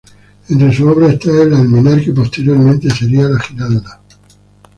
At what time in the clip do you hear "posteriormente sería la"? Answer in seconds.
2.11-3.39